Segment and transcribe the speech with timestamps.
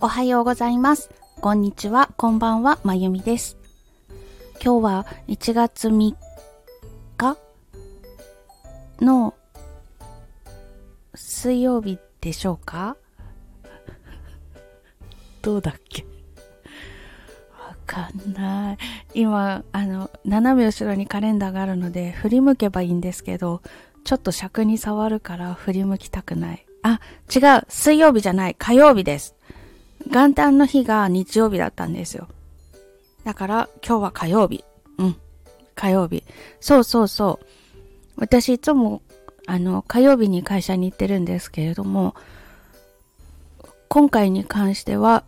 [0.00, 1.10] おはようございます。
[1.40, 3.56] こんにちは、こんばんは、まゆみです。
[4.62, 6.14] 今日は1月3
[7.16, 7.36] 日
[9.00, 9.34] の
[11.14, 12.96] 水曜日でしょうか？
[15.42, 16.04] どうだっけ？
[17.58, 18.78] わかんない。
[19.14, 23.62] 今、あの、斜め後ろにカレンダーがあるので振り向けばいいんですけど、
[24.04, 26.66] ちょっと尺に触るから振り向きたくない。
[26.82, 27.00] あ、
[27.34, 27.66] 違う。
[27.68, 28.54] 水曜日じゃない。
[28.54, 29.34] 火曜日です。
[30.10, 32.28] 元旦の日が日曜日だったんですよ。
[33.24, 34.64] だから今日は火曜日。
[34.98, 35.16] うん。
[35.74, 36.24] 火曜日。
[36.60, 37.46] そうそうそう。
[38.16, 39.02] 私いつも
[39.46, 42.14] あの火曜日に会社に行ってるんですけれども、
[43.88, 45.24] 今回に関しては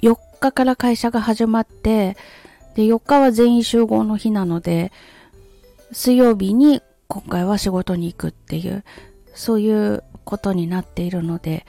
[0.00, 2.16] 4日から会社が始まって、
[2.74, 4.92] で4日は全員集合の日なので、
[5.92, 8.84] 水曜日に今回は仕事に行くっていう、
[9.34, 11.66] そういうことになっているので、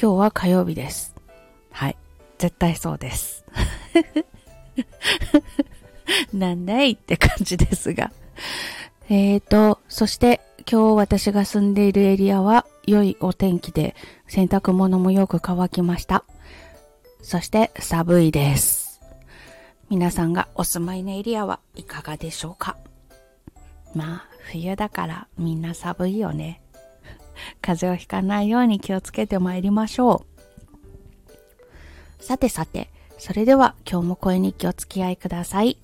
[0.00, 1.15] 今日は火曜日です。
[2.38, 3.44] 絶対そうです。
[6.32, 8.12] なんだいって感じですが。
[9.08, 13.94] えーと、そして今日私が住んでいるエリアは良いお天気で
[14.26, 16.24] 洗濯物もよく乾きました。
[17.22, 19.00] そして寒いです。
[19.88, 22.76] 皆さんがお住まいのエリアはいかがでしょうか？
[23.94, 26.60] まあ、冬だからみんな寒いよね。
[27.62, 30.35] 風邪をひかないように気をつけてまいりましょう。
[32.20, 35.78] さてさて、それでは今日も声日記お付き合いください。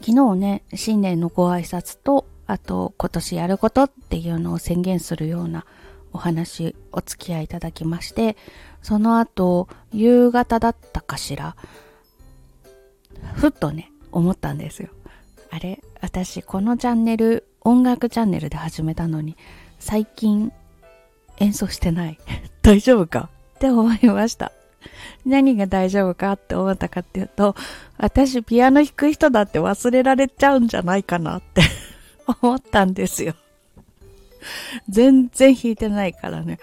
[0.00, 5.64] 昨日ね、新年のご挨拶と、あと今年やることっていうのを宣言するような
[6.12, 8.36] お話お付き合いいただきまして、
[8.82, 11.56] その後、夕方だったかしら、
[13.34, 14.88] ふっとね、思ったんですよ。
[15.50, 19.36] あれ、私このチャンネル、音楽チャンネルで始めたのに、
[19.78, 20.52] 最近
[21.38, 22.18] 演奏してない。
[22.62, 23.30] 大丈夫か？
[23.62, 24.50] って思いました。
[25.24, 27.54] 何が大丈夫かって思ったかっていうと、
[27.96, 31.62] 私ピアノ弾く人だって忘れられちゃうんじゃないかなって
[32.42, 33.36] 思ったんですよ。
[34.88, 36.58] 全然弾いてないからね。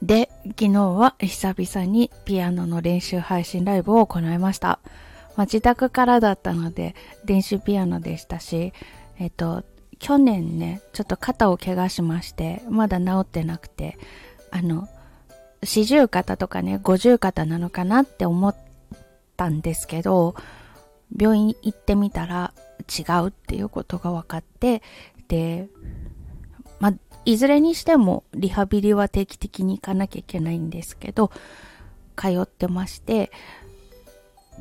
[0.00, 4.78] で、昨日は久々にピアノの練習配信ライブを行いました。
[5.36, 6.94] まあ、自宅からだったので
[7.26, 8.72] 電子ピアノでしたし、
[9.18, 9.64] えっと、
[9.98, 13.98] 去年ね、ちょっと肩を怪我しまして、まだ治ってなくて、
[14.50, 14.88] あの、
[15.62, 18.56] 四十肩とかね、五十肩なのかなって思っ
[19.36, 20.34] たんですけど、
[21.16, 24.82] 病院行ってみたら違うっていうことが分かって、
[25.28, 25.68] で、
[26.80, 31.30] まあ、いずれにしてもリハビリは定期的に行かなきゃいけないんですけど、
[32.16, 33.30] 通ってまして、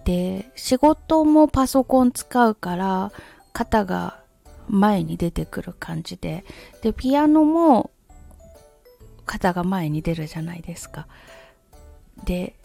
[0.04, 3.12] で、仕事もパソコン使うから、
[3.54, 4.20] 肩が
[4.68, 6.44] 前に出てくる感じで、
[6.82, 7.92] で、ピアノも
[9.26, 11.08] 肩が前に出るじゃないですか。
[12.24, 12.56] で、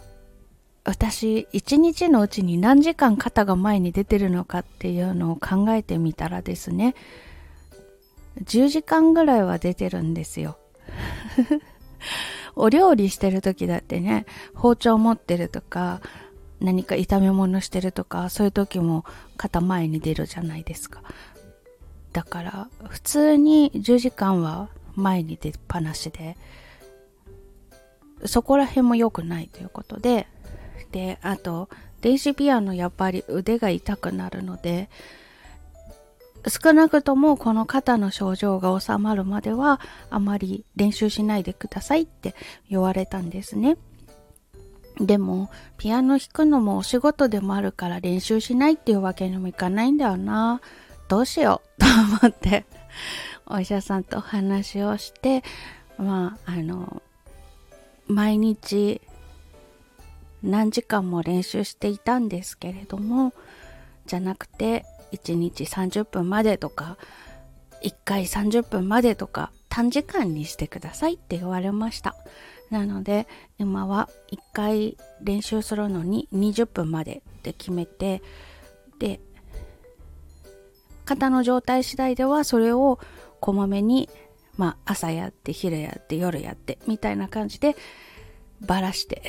[0.84, 6.94] 私、一日のうちに何時間肩が前に出てるのかっていうのを考えてみたらですね、
[8.44, 10.56] 10時間ぐらいは出てるんですよ。
[12.56, 16.00] お料理してる時だってね、包丁持ってるとか、
[16.60, 19.04] 何か炒め物してるとか、そういう時も
[19.36, 21.02] 肩前に出るじゃないですか。
[22.12, 24.68] だから、普通に10時間は
[25.00, 26.36] 前に出っぱなしで、
[28.26, 30.26] そこら辺も良くないということで、
[30.92, 31.68] で、あと、
[32.00, 34.88] 電子ピアノやっぱり腕が痛くなるので、
[36.48, 42.34] 少なくともこの肩の症状が収まるまではあまり練習しないでくださいって
[42.70, 43.76] 言われたんですね。
[44.98, 50.60] でも、ピアノ弾くのもお仕事でもあるから練習しないっていうわけにもいかないんだよな。
[51.08, 51.86] どうしようと
[52.26, 52.64] 思って、
[53.50, 55.42] お医者さんとお話をして、
[55.98, 57.02] まあ、あの、
[58.06, 59.00] 毎日
[60.42, 63.32] 何時間も練習していたんですけれども、
[64.06, 66.96] じゃなくて、1日30分までとか、
[67.82, 72.16] 1回30分までとか、短時間にしてくださいって言われました。
[72.70, 73.26] なので、
[73.58, 78.22] 今は1回練習するのに20分までって決めて、
[78.98, 79.20] で、
[81.04, 83.00] 肩の状態次第ではそれを
[83.40, 84.08] こまめに、
[84.56, 87.76] まあ、朝やって、昼やって、夜やって、みたいな感じで、
[88.60, 89.22] ばらして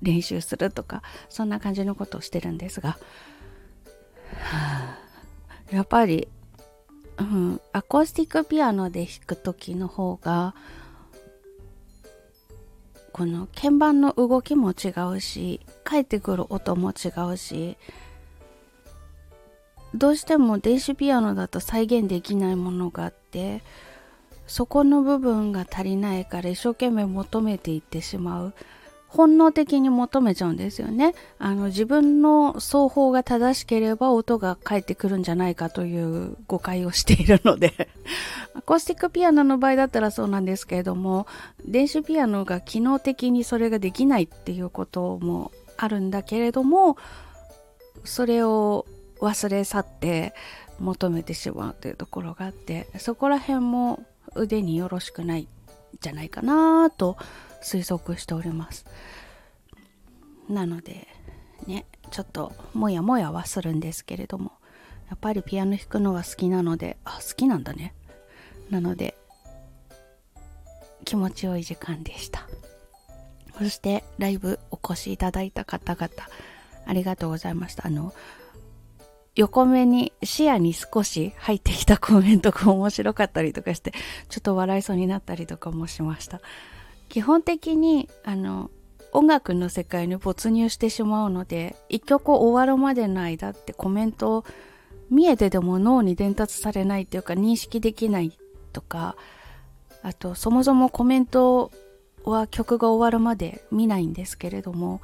[0.00, 2.98] 練習するとか、そんな感じのことをしてるんですが、は
[4.42, 4.98] あ
[5.70, 6.28] やっぱり、
[7.18, 10.54] うん、アコースティックピアノで弾く時の方が、
[13.12, 17.76] この鍵盤の動きも違うし、返ってくる音も違うし、
[19.94, 23.62] どうしても電子ピアノだと再現できないものがあって、
[24.46, 28.54] そこの部分が足りないから一生懸命求めていってしまう。
[29.08, 31.14] 本能的に求めちゃうんですよね。
[31.38, 37.88] あの自分の奏法が正しければ音が返ってくるんじゃないかという誤解をしているので。
[38.54, 41.26] アコースティックピアノの場合だったらそうなんですけれども
[41.64, 46.96] 電子ピアノが機能的にそれができないっていうこともあるんだけれども
[48.04, 48.84] それを
[49.20, 50.34] 忘れ去って
[50.78, 54.04] 求めてしまうというところがあってそこら辺も
[54.34, 55.48] 腕によろしくないん
[56.00, 57.16] じゃないかなと
[57.62, 58.86] 推測しております。
[60.48, 61.08] なので
[61.66, 64.52] ねちょっともやもやはするんですけれども
[65.10, 67.94] やっぱりピアノ弾くのは好きなのであ好きなんだね。
[68.70, 69.16] なので
[71.04, 72.46] 気持ちよい時間でした。
[73.58, 76.08] そしてライブお越しいただいた方々
[76.86, 77.86] ありがとうございました。
[77.86, 78.14] あの
[79.38, 83.92] 横目に視野に少し入ってきたコメントが面白かったりとかして
[84.28, 86.40] ちょっと笑いそうになったりとかもしました。
[87.08, 88.68] 基本的にあの
[89.12, 94.44] 音楽の世界に没入してしまうので一曲終わるまでの間ってコメント
[95.08, 98.36] 見えてでも脳に伝達されないっていうか認識できない
[98.72, 99.14] とか
[100.02, 101.70] あとそもそもコメント
[102.24, 105.00] は曲が終わるまで見ないんですけれども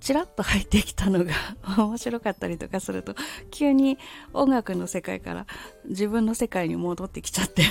[0.00, 1.32] ちらっと入ってきたのが
[1.76, 3.14] 面白かったりとかすると
[3.50, 3.98] 急に
[4.32, 5.46] 音楽の世界から
[5.84, 7.64] 自分の世界に戻ってきちゃって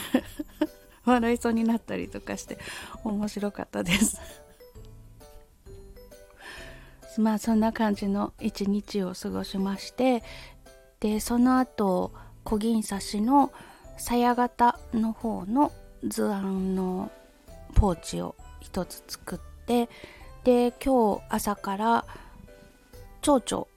[1.06, 2.60] 笑いそうになったりとかして
[3.04, 4.20] 面白かったです。
[7.18, 10.24] まあそんな感じの一日を過ごしまして
[11.00, 12.14] でその後
[12.44, 13.52] 小銀刺しの
[13.98, 15.72] 鞘型の方の
[16.04, 17.12] 図案の
[17.76, 19.90] ポーチを一つ作って
[20.44, 22.06] で今日朝から
[23.22, 23.68] 蝶々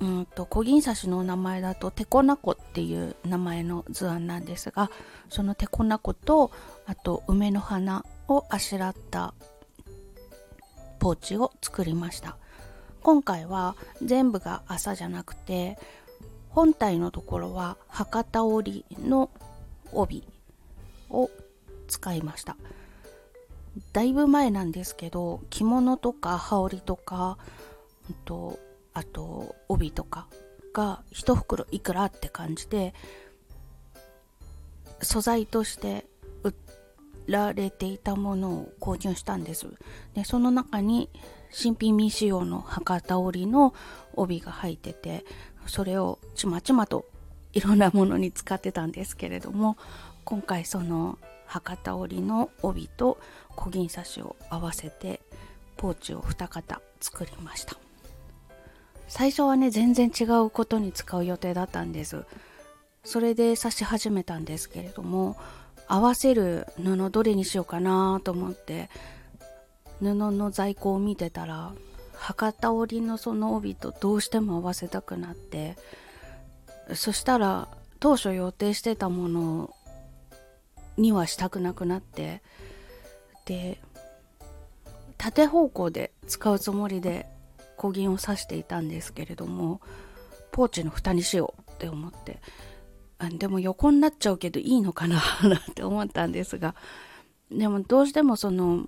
[0.00, 4.90] うんと小銀刺しの名前だとテコナコっていう名前の図案なんですが
[5.28, 6.50] そのテコナコと
[6.86, 9.34] あと梅の花をあしらった
[10.98, 12.36] ポーチを作りました。
[13.02, 15.78] 今回は全部が朝じゃなくて
[16.50, 19.30] 本体のところは博多織の
[19.92, 20.28] 帯
[21.08, 21.30] を
[21.88, 22.56] 使いました。
[23.92, 27.38] だいぶ前なんですけど着物とか羽織とか
[28.24, 28.58] と
[28.92, 30.26] あと帯とか
[30.72, 32.94] が1袋いくらって感じで
[35.02, 36.06] 素材として
[36.42, 36.54] 売
[37.26, 39.66] られていたものを購入したんです。
[40.14, 41.08] でその中に
[41.50, 43.74] 新品未使用の博多織の
[44.14, 45.24] 帯が入ってて
[45.66, 47.06] それをちまちまと
[47.52, 49.76] いろんなものに使ってたんですけれども
[50.24, 53.18] 今回その博多織の帯と
[53.60, 55.20] 小銀刺しを合わせて
[55.76, 57.76] ポーチを2型作りました。
[59.06, 62.24] 最初はね全然違うことに使う予定だったんです。
[63.04, 65.36] それで刺し始めたんですけれども
[65.88, 68.90] 合わせる布どれにしようかなと思って
[70.00, 71.72] 布の在庫を見てたら
[72.14, 75.76] 博多織のその帯とどうしても合わせたくなって
[76.94, 77.68] そしたら
[77.98, 79.74] 当初予定してたもの
[80.96, 82.42] にはしたくなくなって
[83.44, 83.80] で
[85.18, 87.26] 縦方向で使うつもりで
[87.76, 89.80] 小銀を刺していたんですけれども
[90.52, 92.40] ポーチの蓋にしようって思って
[93.38, 96.74] でも横になっちゃうけどいいのかななんて思ったんですが
[97.50, 98.86] でもどうしてもその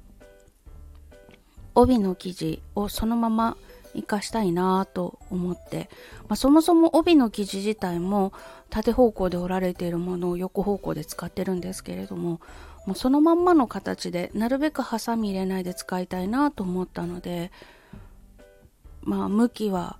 [1.75, 3.56] 帯の生地をそのまま
[3.94, 5.90] 活かしたいなと思って、
[6.28, 8.32] まあ、そもそも帯の生地自体も
[8.70, 12.40] 縦方向で折られているものを横方向で使ってるんですけれども
[12.87, 17.52] もうそのまんまの形でなるべくハサミ入れないで使いたいなと思ったので
[19.02, 19.99] まあ向きは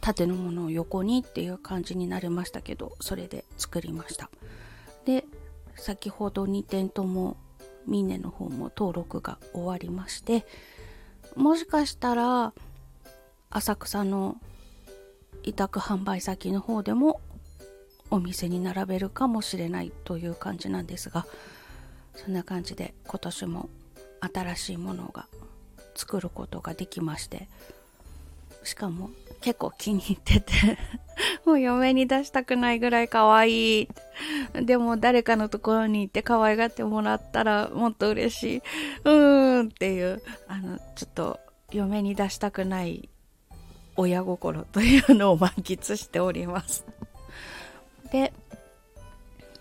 [0.00, 4.30] 縦のものを横にっていう感じになりましたけどそれで作りました。
[5.04, 5.24] で
[5.76, 7.36] 先ほど2点とも
[7.86, 10.44] ミネの方も登録が終わりまして
[11.36, 12.52] もしかしたら
[13.50, 14.36] 浅草の
[15.42, 17.20] 委託販売先の方でも
[18.10, 21.26] お店に並べるかもしれないという感じなんですが
[22.14, 23.68] そんな感じで今年も
[24.20, 25.26] 新しいものが
[25.94, 27.48] 作ることができまして
[28.64, 29.10] しかも
[29.42, 30.52] 結構気に入ってて。
[31.44, 33.88] もう嫁に出したくないぐらい可愛い。
[34.54, 38.56] でも誰かのところに行って可愛がってもらったらもっと嬉しい。
[38.58, 40.22] うーんっていう。
[40.48, 43.08] あのちょっと嫁に出したくない
[43.96, 46.84] 親心というのを満喫しております。
[48.10, 48.32] で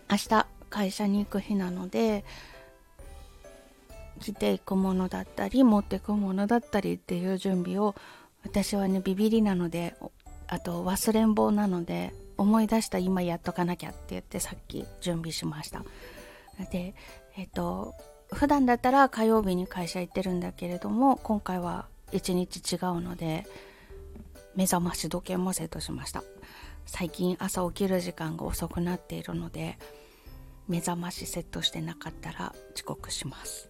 [0.10, 2.24] 明日会社に行く日なので
[4.20, 7.96] 着ていくものだったり持っていくものだったりっていう準備を
[8.43, 9.95] 私はねビビりなので
[10.48, 15.83] あと忘れん坊なので思い出した今やっとかなきゃって言ってさっき準備しました。
[16.71, 16.95] で
[17.38, 17.95] えっ、と
[18.31, 23.45] 普段だったら火曜日に会社行ってるんだけれども今回は一日違うので
[24.55, 26.24] 目覚まし時計もセットしました。
[26.86, 29.77] 最近朝起きる時間が遅くなっているので
[30.67, 33.69] 目覚ましセットしてなかったら遅刻します。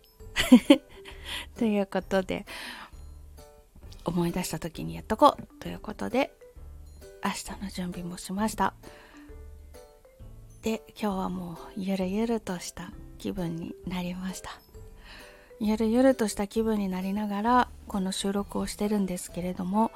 [1.58, 2.46] ということで
[4.06, 6.32] 思い出した時にやっとこうということで
[7.24, 8.74] 明日の準備もしました。
[10.64, 14.52] で今日はもうゆるゆるとした気分になりました。
[15.60, 19.92] ゆるゆるとした気分になりながらこの収録をしてるんですけれども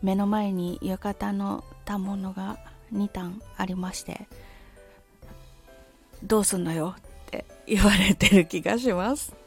[0.00, 2.58] 目の前に浴衣の反物が
[2.92, 4.28] 2単ありまして
[6.22, 9.37] どうすんのよって言われてる気がします。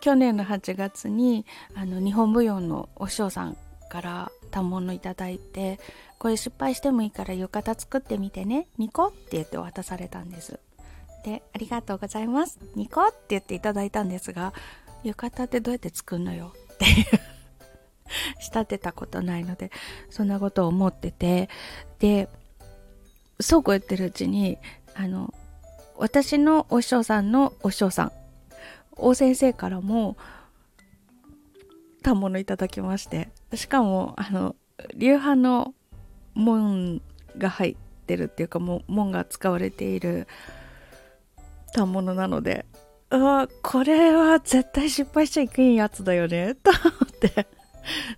[0.00, 3.56] 去年の8月にあの日本舞踊のお師匠さん
[3.88, 5.78] から反物いただいて
[6.18, 10.58] これ失敗してもいいから浴衣作ってみてねニコって言って渡されたんです。
[11.24, 12.58] でありがとうございます。
[12.74, 14.52] ニコって言っていただいたんですが
[15.04, 16.52] 浴衣ってどうやって作るのよ？
[16.74, 17.04] っていう
[18.40, 19.70] 仕立てたことないので
[20.10, 21.48] そんなことを思ってて。
[21.98, 22.28] で
[23.40, 24.58] そうこう言ってるうちに
[24.96, 25.32] あの
[25.96, 28.12] 私のお師匠さんのお師匠さん
[28.98, 30.16] 大先生からも
[32.02, 34.56] 反物いただきましてしかもあの
[34.94, 35.74] 流派の
[36.34, 37.00] 門
[37.36, 37.76] が入っ
[38.06, 40.26] てるっていうかもう門が使われている
[41.74, 42.66] 反物なので
[43.10, 47.46] あこれは絶対失敗しちゃいけんやつだよね と思って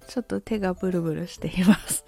[0.08, 2.04] ちょっと手がブルブルしています。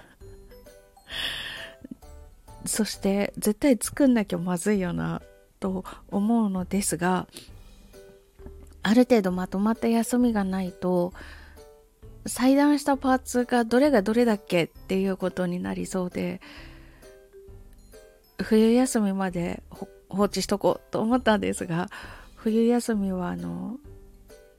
[2.65, 5.21] そして絶対作んなきゃまずいよな
[5.59, 7.27] と思うのですが
[8.83, 11.13] ある程度まとまった休みがないと
[12.27, 16.41] 裁断したパーツがどれがどれだっけっていうことになりそうで
[18.41, 19.63] 冬休みまで
[20.09, 21.89] 放置しとこうと思ったんですが
[22.35, 23.77] 冬休みはあの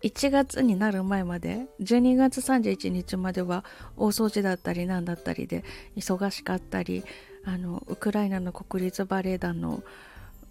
[0.03, 3.63] 1月になる前まで12月31日までは
[3.95, 5.63] 大掃除だったりなんだったりで
[5.95, 7.03] 忙しかったり
[7.45, 9.83] あのウクライナの国立バレエ団の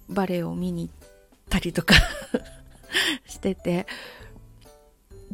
[0.08, 1.08] バレエを見に行っ
[1.48, 1.94] たりとか。
[3.26, 3.86] してて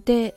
[0.05, 0.35] で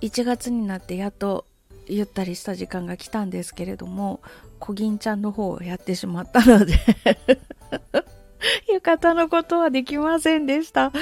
[0.00, 1.44] 1月になってやっと
[1.86, 4.20] ゆったりした時間が来たんですけれども
[4.58, 6.74] コギンちゃんの方をやってしまったので
[8.72, 10.92] 浴衣のことはできませんでした。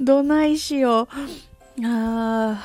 [0.00, 1.86] どないしよう。
[1.86, 2.60] あ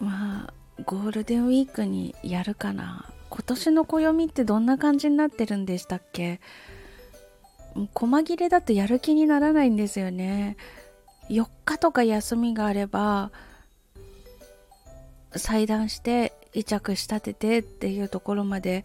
[0.00, 0.52] まあ、
[0.84, 3.06] ゴールデンウィークにやるかな。
[3.30, 6.40] 今年の暦ってどんな感じになってるんでしたっけ？
[7.94, 10.56] 細切れだとやる気にならないんですよね。
[11.28, 13.32] 4日とか休みがあれば、
[15.36, 18.84] 裁断して癒着仕立ててっていうところまで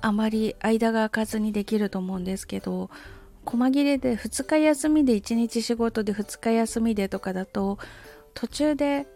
[0.00, 2.90] あまり間が空かずにできると思うんですけど
[3.44, 7.78] 細切れで2日休みで1日仕事で2日休みでとかだと
[8.32, 9.06] 途中で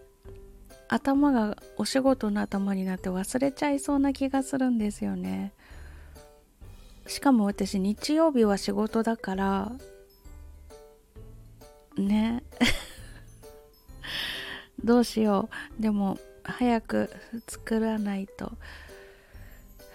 [0.88, 5.52] 頭がお仕事の頭になって忘れちゃいそうな気がするんですよね
[7.08, 9.72] しかも私日曜日は仕事だから
[11.96, 12.44] ね。
[14.84, 15.48] どうしよ
[15.78, 15.82] う。
[15.82, 17.10] でも早く
[17.48, 18.52] 作らないと、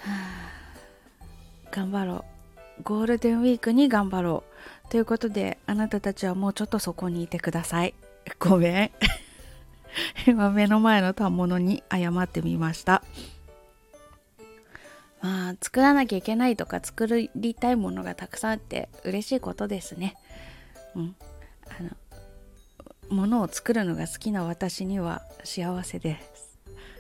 [1.72, 2.26] 頑張ろ
[2.80, 2.84] う。
[2.84, 4.44] ゴールデンウィークに頑張ろ
[4.88, 4.90] う。
[4.90, 7.94] ということであなたたちはもうちょっとそこにいてください。
[8.40, 8.92] ごめん。
[10.28, 13.04] 今目の前の反物に謝ってみました。
[15.24, 20.18] まあ作らなきゃいけないとか作りたいものがたくさんあって嬉しいことですね。
[20.96, 21.16] うん。
[21.80, 21.90] あの
[23.10, 26.20] 物を作るのが好きな私には幸せで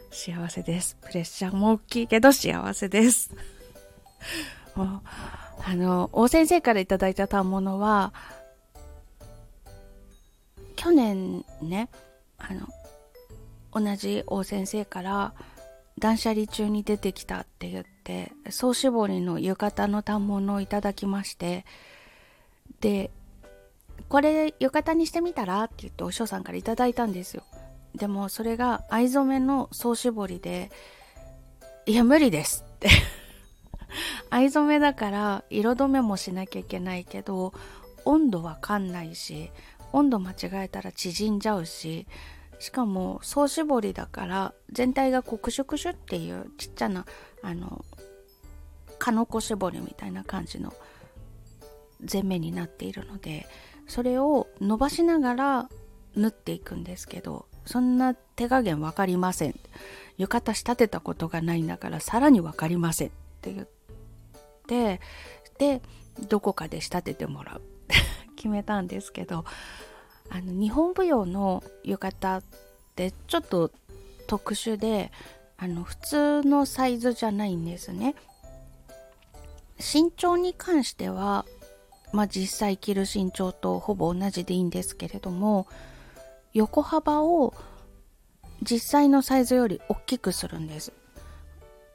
[0.09, 0.31] す。
[0.31, 0.95] 幸せです。
[1.01, 3.31] プレッシャーも大きいけど幸せです。
[4.75, 8.13] あの大先生から頂いた反物は
[10.77, 11.89] 去年ね
[12.37, 12.67] あの
[13.73, 15.33] 同じ大先生から
[16.03, 21.63] 断捨離中に出てきたって言って総絞りの浴衣の反物をいただきまして
[22.81, 23.09] で
[24.09, 27.43] これ浴衣にしてみたらって言ってお師匠さんからいただいたんですよ。
[27.95, 30.71] でもそれが藍染めの総絞りで
[31.85, 32.89] いや無理ですって。
[34.29, 37.53] 藍染めだから色止めもしなきゃいけないけど
[38.03, 39.51] 温度わかんないし
[39.93, 42.07] 温度間違えたら縮んじゃうし
[42.63, 47.05] しかも総絞りだから全体がこうクシュクシュっていうちっちゃな
[47.41, 47.83] あの
[48.99, 50.73] かのこ絞りみたいな感じの
[52.05, 53.47] 全面になっているので
[53.85, 55.69] それを伸ばしながら
[56.15, 59.59] 縫っていくんですけどそんな手加減分かりません。
[60.17, 63.67] 浴衣仕立てたことがないんだからさらに分かりませんって言っ
[64.67, 65.01] て
[65.57, 65.81] で
[66.29, 67.61] どこかで仕立ててもらう
[68.37, 69.43] 決めたんですけど
[70.29, 72.43] あの日本舞踊の浴衣っ
[72.95, 73.71] てちょっと
[74.27, 75.11] 特殊で
[75.57, 78.15] あの普通のサイズじゃないんですね。
[79.79, 81.45] 身長に関しては、
[82.13, 85.67] まあ、実際着る身長とほぼ同じでいいんですけれども
[86.53, 87.53] 横幅を
[88.61, 90.93] 実際のサイズより大きくするんです。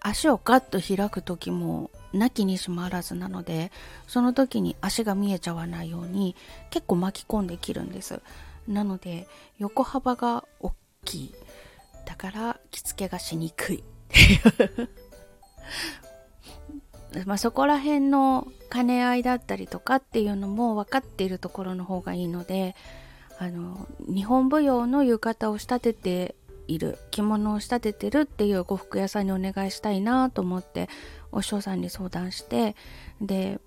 [0.00, 3.70] 足をガッと開く時もなきにしもあらずなので
[4.06, 6.36] その時に足が見えちゃわないように
[6.70, 8.20] 結構巻き込んで切るんです。
[8.66, 9.26] なので
[9.58, 10.72] 横幅が大
[11.04, 11.34] きい。
[12.06, 13.84] だから着付けがしにくい。
[17.26, 22.76] まあそこら辺の兼ね合いだったりとかっていうのも分かっているところの方がいいので
[23.38, 26.34] あの日本舞踊の浴衣を仕立てて
[26.68, 30.88] いる着物を仕立ててるっていう呉服屋さんにお願いしたいなと思って
[31.32, 32.76] お師匠さんに相談して
[33.20, 33.58] で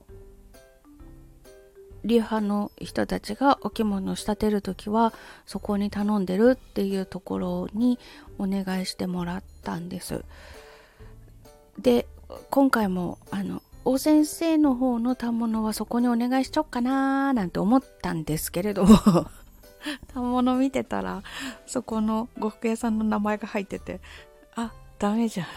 [2.04, 5.14] 流派の人たちがお着物を仕立てる時は
[5.46, 8.00] そこに頼んでるっていうところに
[8.40, 10.24] お願いしてもらったんです。
[11.78, 12.08] で
[12.50, 18.96] 今回もあの大先生の方の反物はそこにお願いしちゃおっかなーなんて思ったんですけれども。
[20.14, 21.24] 反物見てたら
[21.66, 24.02] そこの呉服屋さんの名前が入ってて
[24.56, 25.48] あダメじゃん。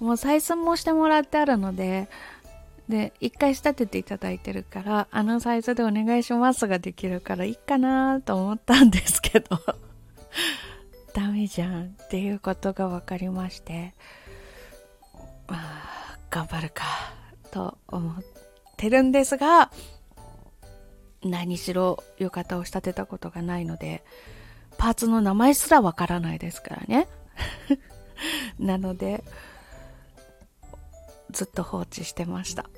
[0.04, 2.08] もう採寸もしてもらってあるので
[2.88, 9.58] で一回仕立てていただいてるからあのサイズでお願いしますができるからいいかなと思ったんですけど
[11.14, 13.94] ダメじゃんっていうことが分かりまして
[15.48, 16.84] まあ頑張るか
[17.50, 18.14] と思っ
[18.76, 19.70] てるんですが
[21.30, 24.04] 何しろ浴衣を仕立てたことがないので
[24.78, 27.08] パーツの名前すらわからないですからね。
[28.58, 29.24] なので
[31.30, 32.68] ずっと放置してました。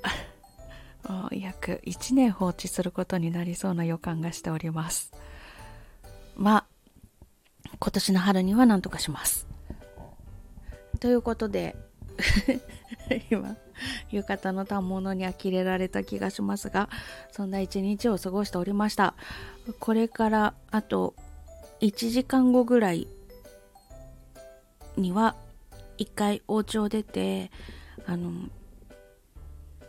[1.31, 5.11] 約1年放置することになりそうな予感がしております。
[6.35, 6.65] まあ
[7.79, 9.47] 今年の春には何とかします。
[10.99, 11.75] ということで
[13.31, 13.55] 今
[14.11, 16.89] 浴衣の反物に呆れられた気がしますが
[17.31, 19.13] そんな一日を過ごしておりました。
[19.79, 21.13] これからあと
[21.81, 23.07] 1時間後ぐらい
[24.97, 25.35] には
[25.97, 27.51] 一回お家を出て
[28.05, 28.49] あの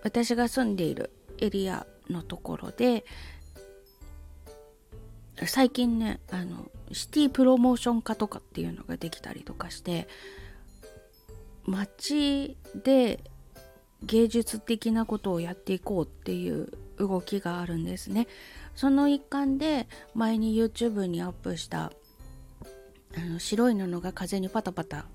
[0.03, 3.05] 私が住んでいるエリアのところで
[5.47, 10.07] 最近ねあのシティプロモーション化とかっていうのができたりとかして
[11.65, 13.21] 街で
[14.03, 18.27] 芸術的なことをやっていこうっていう動きがあるんですね。
[18.75, 21.93] その一環で前に YouTube にアップした
[23.17, 25.07] あの白い布が風にパタパタ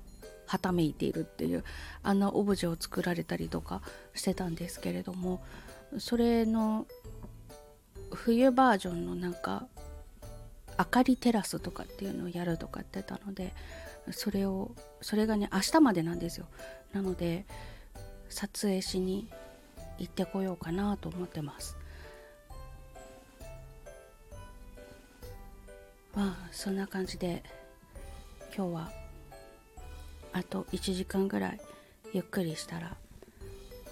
[0.47, 1.63] はためいているっていう
[2.03, 3.81] あんなオブジェを作られたりとか
[4.13, 5.43] してたんですけれども
[5.97, 6.85] それの
[8.11, 9.67] 冬バージョンのなんか
[10.77, 13.53] 明かりテラスとかっていうのをやるとかってたので
[14.11, 14.71] それを
[15.01, 16.45] それがね明日までなんですよ。
[16.93, 17.45] なので
[18.29, 19.27] 撮影しに
[19.97, 21.77] 行ってこようかなと思ってます。
[26.13, 27.43] まあそんな感じで
[28.55, 28.91] 今日は
[30.31, 31.59] あと1時間ぐらい
[32.13, 32.95] ゆっくりしたら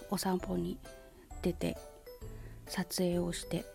[0.10, 0.78] お散歩に
[1.42, 1.78] 出て
[2.68, 3.66] 撮影をして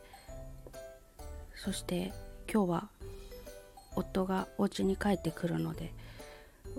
[1.55, 2.12] そして
[2.51, 2.88] 今日は
[3.94, 5.92] 夫がお家に帰ってくるので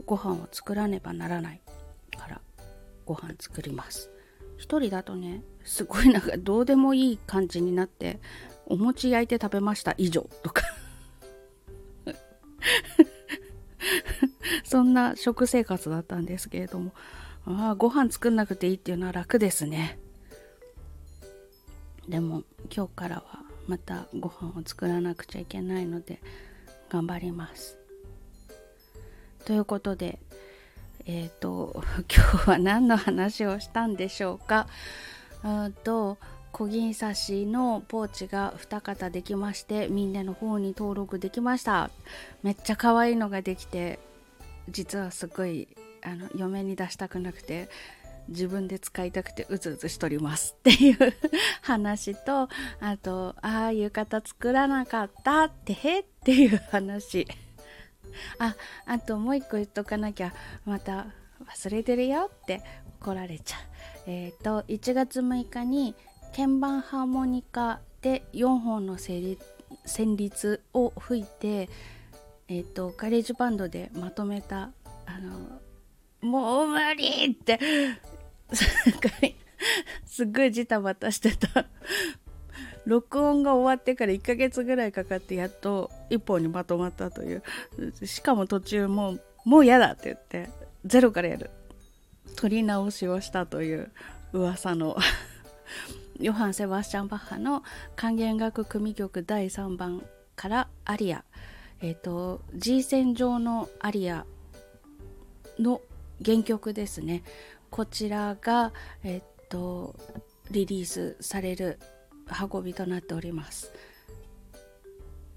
[0.06, 1.62] ご飯を作らねばならない
[2.18, 2.42] から。
[3.10, 4.12] ご飯作ります。
[4.58, 8.19] 一人だとねすごいなんかどうでもいい感じになって
[8.67, 9.95] お餅焼いて食べました。
[9.98, 10.62] 以上とか。
[14.63, 16.93] そんな食生活だったんですけれども。
[17.45, 19.98] ああご飯作んなくていいっていうのは楽ですね。
[22.08, 26.22] でも今日からはまたご飯を作らなくちゃいけないので
[26.89, 27.80] 頑張ります。
[29.45, 30.19] ということで
[31.05, 31.83] えっ、ー、と
[32.13, 34.67] 今日は何の話をしたんでしょうか？
[35.43, 36.17] うんと
[36.51, 41.89] 小銀刺しのポーチが2型できましてみんなの方に登録できました。
[42.43, 43.99] めっちゃ可愛いのができて
[44.69, 45.67] 実はすごい
[46.03, 47.69] あの嫁に出したくなくて
[48.29, 50.55] 自分で使いたくてうずうずしとります。
[50.59, 50.97] っていう
[51.62, 57.27] 話とあとああ浴衣作らなかったってへっていう話。
[58.39, 60.34] ああともう一個言っとかなきゃ。
[60.65, 61.08] また
[61.45, 62.62] 忘れてるよって
[63.02, 63.60] 怒られちゃう。
[64.08, 65.95] えっ、ー、と1月6日に
[66.36, 69.38] 鍵盤ハーモニカで4本の旋
[70.15, 71.69] 律を吹いて、
[72.48, 74.72] えっ、と GarageBand でまとめた
[75.06, 75.60] あの
[76.30, 77.60] もう無理って。
[80.06, 81.65] すっごいジタバタしてた。
[82.89, 87.43] 録音が終わってから1ヶ月ぐらいかかってやっと1本にまとまったという。
[88.04, 90.49] しかも途中もうもう嫌だって言って
[90.86, 91.52] ゼロからやる。
[92.36, 93.91] 撮り直しをしたという
[94.34, 94.97] 噂の。
[96.19, 97.63] ヨハン・セバスチャン・バッハの
[97.95, 100.04] 管弦楽組曲第3番
[100.36, 101.23] からアリア、
[101.82, 104.25] えっ、ー、と G 線上のアリア
[105.60, 105.80] の
[106.25, 107.23] 原曲ですね。
[107.69, 108.73] こちらが
[109.04, 109.95] えっ、ー、と
[110.49, 111.80] リリースされる
[112.52, 113.72] 運びとなっております。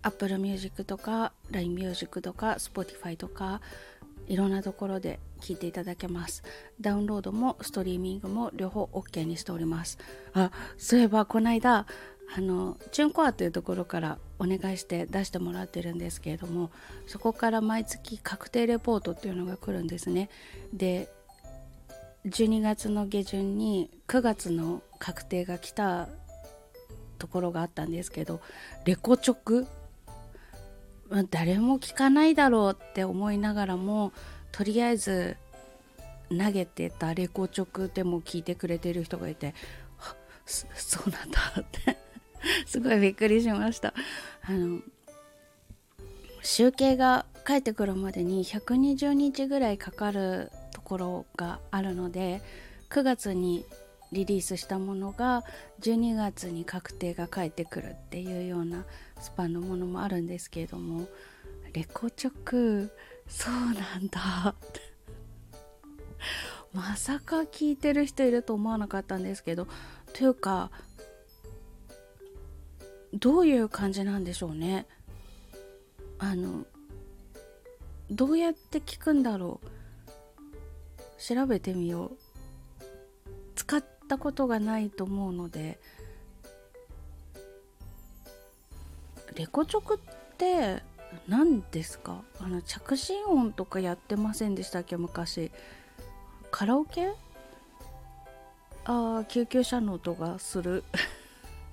[0.02, 3.60] Apple Music とか LINE Music とか Spotify とか
[4.28, 6.42] いろんなところで聞いていただけます。
[6.80, 9.98] ダウンロードもストリーミングも両方 OK にしております。
[10.34, 11.86] あそういえばこの間
[12.34, 16.70] あのチュンコアというところからお願いして出してもらってるんですけれども
[17.06, 20.30] そこから毎月確定レポートっていうのが来るんですね。
[20.72, 21.08] で
[22.24, 26.08] 12月の下旬に9月の確定が来た
[27.22, 28.40] ところがあったんですけど
[28.84, 29.68] レコチョク
[31.30, 34.12] 誰も聞かないだろうって思いながらも
[34.50, 35.36] とりあえず
[36.36, 39.54] 投げてたレコチョクでも聞いてくれてる人がいて
[40.44, 41.96] そうなんだって
[42.66, 43.94] すごいびっくりしました。
[44.42, 44.80] あの
[46.42, 52.42] 集計が返ってくるまでに120日ぐらいかかるところがあるので
[52.90, 53.64] 9月に
[54.12, 55.42] リリースしたものが
[55.80, 58.84] 12月に確定が返ってくるっていうような
[59.20, 61.08] スパンのものもあるんですけれども
[61.72, 62.90] レコチョク？
[63.26, 64.54] そうなんだ。
[66.74, 69.66] まさか聞いてる人いると思わなかったんですけど
[70.12, 70.70] というか
[73.14, 74.86] どういう感じなんでしょうね。
[76.18, 76.66] あの
[78.10, 79.66] どうやって聞くんだろう。
[81.22, 82.18] 調べてみよう。
[83.54, 85.78] 使ったことがないと思うので
[89.34, 90.82] レコチョクって
[91.26, 92.22] 何ですか？
[92.38, 95.50] あの着信音とかやってませんでしたっけ昔？
[96.50, 97.08] カラオケ？
[98.84, 100.84] ああ救急車の音がする。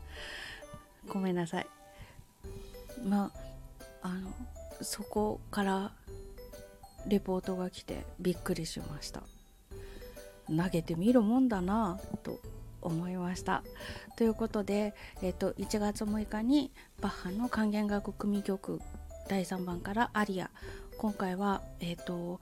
[1.10, 1.68] ごめんなさい。
[3.04, 3.32] ま
[4.02, 4.32] ああの
[4.82, 5.92] そこから
[7.08, 9.24] レポートが来てびっくりしました。
[10.56, 12.40] 投げてみるもんだなと
[12.82, 13.64] 思いました。
[14.18, 18.82] ということで、えーと、1月6日にバッハの管弦楽組曲
[19.28, 20.50] 第3番からアリア。
[20.98, 22.40] 今回は、えーと、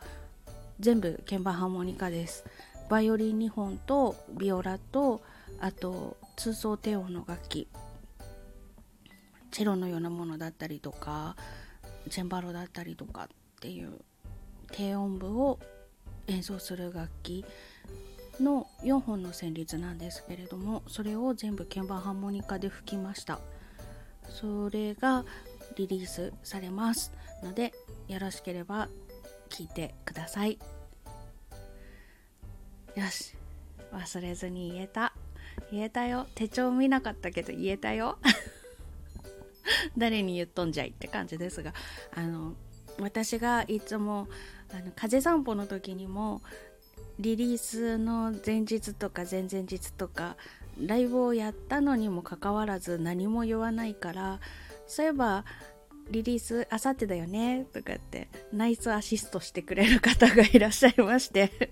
[0.80, 2.46] 全部鍵盤ハーモニカです。
[2.90, 5.22] バイオリン2本とビオラと
[5.60, 7.68] あと通奏低音の楽器。
[9.52, 11.36] チェロのようなものだったりとか
[12.10, 13.28] チェンバロだったりとかっ
[13.60, 14.02] ていう
[14.72, 15.60] 低音部を
[16.28, 17.46] 演奏する楽器
[18.40, 23.40] の4本の旋律なんですけれどもそれを全部鍵盤ハーモニカで吹きました。
[24.30, 25.26] それが
[25.78, 27.12] リリースされます。
[27.44, 27.74] ので
[28.08, 28.90] よろしければ
[29.50, 30.60] 聴いてください。
[32.96, 33.36] よし。
[33.94, 35.14] 忘れずに言えた。
[35.72, 36.28] 言えたよ。
[36.36, 38.18] 手帳見なかったけど言えたよ。
[39.98, 41.74] 誰に言っとんじゃいって感じですが
[42.16, 42.56] あの
[43.00, 44.28] 私がいつも
[44.72, 46.42] あの風散歩の時にも
[47.20, 50.36] リリースの前日とか前々日とか
[50.80, 54.40] ライブをやったのにもかかわらず何も言わないから
[54.88, 55.46] そういえば
[56.12, 61.72] リリースあさってだよねとかってナイスアシストしてくれる方がいらっしゃいまして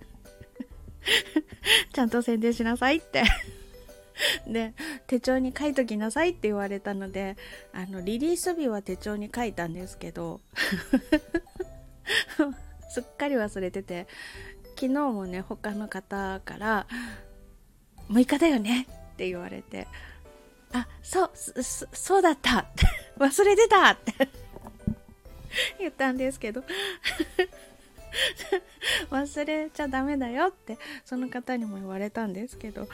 [1.93, 3.23] ちゃんと宣伝しなさいって。
[4.47, 4.73] で
[5.08, 7.38] 手帳に書いときなさいって言われたので
[7.74, 10.41] あのリリース日は手帳に書いたんですけど
[12.89, 14.08] すっかり忘れてて
[14.76, 16.88] 昨日もね他の方から
[18.10, 19.88] 「6日だよね」って言われて
[20.74, 22.68] 「あそうそうだった」
[23.18, 24.13] 忘れてたって
[25.80, 26.63] 言ったんですけど
[29.10, 32.88] 忘れちゃダメだよってその方にも言われたんですけど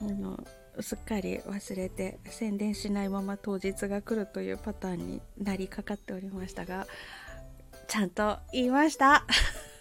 [0.00, 0.38] あの
[0.80, 6.86] すっかり忘れて宣伝しないまま当日が来るというパターンになりかかっておりましたが
[7.88, 9.26] ちゃんと言いました。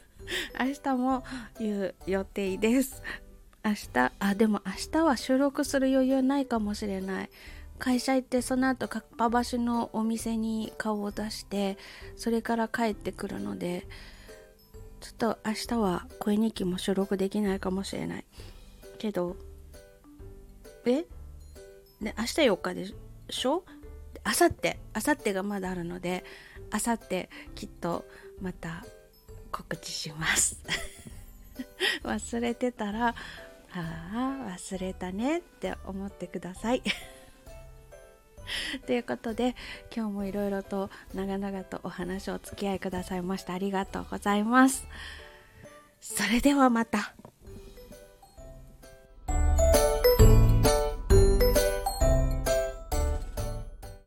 [0.59, 1.23] 明日も
[1.59, 3.01] 言う予定です。
[3.63, 7.29] 明日あでも明日は収録する余裕ないかもしれない。
[7.79, 11.77] 会社行ってその後かっぱ橋のお店に顔を出して
[12.15, 13.87] それから帰ってくるので
[14.99, 18.25] ちょっと明日は声日記も収録できないかもしれない。
[18.99, 19.35] けど
[20.89, 21.05] え？
[22.01, 22.85] で明日4日で
[23.29, 23.63] しょ？
[24.23, 26.23] あさってあさってがまだあるので
[26.69, 28.05] あさってきっと
[28.41, 28.85] また
[29.51, 30.57] 告知します。
[32.03, 33.15] 忘れてたらあ
[33.73, 36.81] あ忘れたねって思ってください。
[38.85, 39.55] ということで
[39.95, 44.87] 今日もいろいろと長々とお話をお付き合いくださいましてありがとうございます。
[45.99, 47.13] それではまた。